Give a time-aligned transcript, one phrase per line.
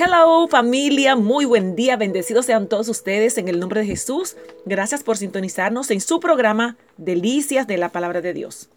[0.00, 4.36] Hello familia, muy buen día, bendecidos sean todos ustedes en el nombre de Jesús.
[4.64, 8.70] Gracias por sintonizarnos en su programa Delicias de la Palabra de Dios.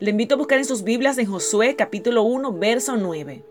[0.00, 3.42] Le invito a buscar en sus Biblias en Josué capítulo 1, verso 9.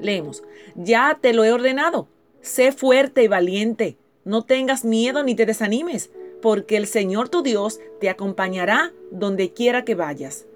[0.00, 0.42] Leemos,
[0.74, 2.08] ya te lo he ordenado,
[2.40, 6.08] sé fuerte y valiente, no tengas miedo ni te desanimes,
[6.40, 10.46] porque el Señor tu Dios te acompañará donde quiera que vayas.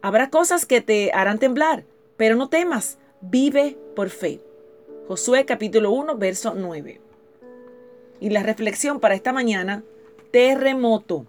[0.00, 1.84] Habrá cosas que te harán temblar,
[2.16, 4.38] pero no temas vive por fe.
[5.08, 7.00] Josué capítulo 1, verso 9.
[8.20, 9.82] Y la reflexión para esta mañana,
[10.30, 11.26] terremoto.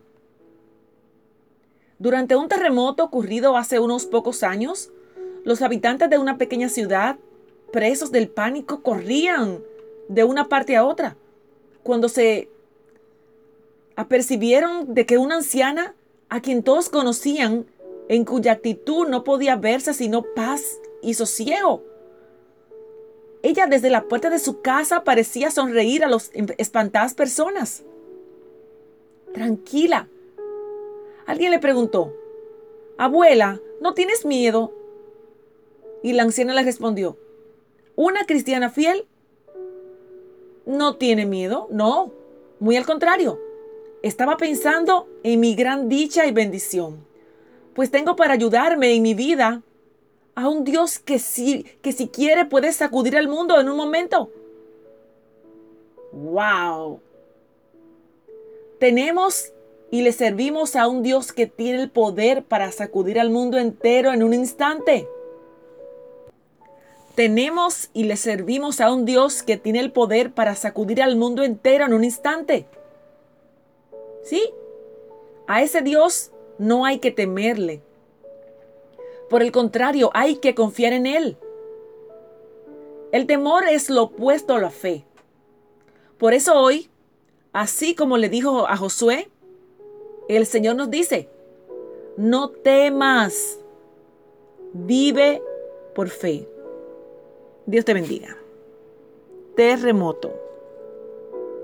[1.98, 4.92] Durante un terremoto ocurrido hace unos pocos años,
[5.46, 7.18] los habitantes de una pequeña ciudad,
[7.74, 9.64] presos del pánico, corrían
[10.08, 11.18] de una parte a otra.
[11.82, 12.50] Cuando se
[13.96, 15.96] apercibieron de que una anciana,
[16.30, 17.66] a quien todos conocían,
[18.10, 21.90] en cuya actitud no podía verse sino paz y sosiego.
[23.42, 27.84] Ella desde la puerta de su casa parecía sonreír a las espantadas personas.
[29.34, 30.10] Tranquila.
[31.26, 32.14] Alguien le preguntó,
[32.98, 34.74] Abuela, ¿no tienes miedo?
[36.04, 37.18] Y la anciana le respondió,
[37.96, 39.06] ¿una cristiana fiel?
[40.66, 42.12] No tiene miedo, no.
[42.60, 43.40] Muy al contrario.
[44.02, 47.06] Estaba pensando en mi gran dicha y bendición,
[47.74, 49.62] pues tengo para ayudarme en mi vida
[50.40, 54.32] a un Dios que si, que si quiere puede sacudir al mundo en un momento.
[56.14, 57.02] ¡Wow!
[58.80, 59.52] Tenemos
[59.92, 64.14] y le servimos a un Dios que tiene el poder para sacudir al mundo entero
[64.14, 65.10] en un instante.
[67.16, 71.44] Tenemos y le servimos a un Dios que tiene el poder para sacudir al mundo
[71.44, 72.66] entero en un instante.
[74.24, 74.54] ¿Sí?
[75.48, 77.82] A ese Dios no hay que temerle.
[79.30, 81.38] Por el contrario, hay que confiar en Él.
[83.12, 85.06] El temor es lo opuesto a la fe.
[86.18, 86.90] Por eso hoy,
[87.54, 89.30] así como le dijo a Josué,
[90.28, 91.30] el Señor nos dice,
[92.18, 93.60] no temas,
[94.74, 95.42] vive
[95.96, 96.48] por fe.
[97.66, 98.36] Dios te bendiga.
[99.56, 100.49] Terremoto.